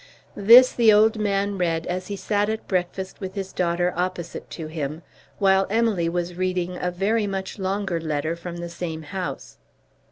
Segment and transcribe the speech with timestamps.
[0.35, 4.65] This the old man read as he sat at breakfast with his daughter opposite to
[4.65, 5.03] him,
[5.37, 9.59] while Emily was reading a very much longer letter from the same house.